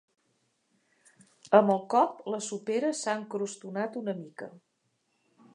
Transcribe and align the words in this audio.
Amb 1.57 1.75
el 1.75 1.83
cop, 1.95 2.25
la 2.37 2.41
sopera 2.47 2.91
s'ha 3.03 3.17
escrostonat 3.21 4.03
una 4.05 4.21
mica. 4.25 4.53